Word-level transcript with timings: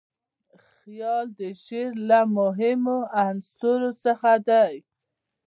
خیال 0.73 1.25
د 1.39 1.41
شعر 1.63 1.91
له 2.09 2.19
مهمو 2.37 2.99
عنصرو 3.23 3.91
څخه 4.03 4.31
دئ. 4.47 4.75